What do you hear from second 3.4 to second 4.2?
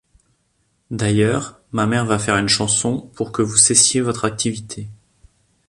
vous cessiez